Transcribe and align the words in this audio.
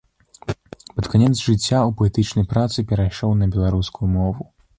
Пад 0.91 1.05
канец 1.15 1.29
жыцця 1.41 1.79
ў 1.89 1.91
паэтычнай 1.99 2.45
працы 2.55 2.77
перайшоў 2.93 3.31
на 3.45 3.53
беларускую 3.53 4.07
мову. 4.17 4.43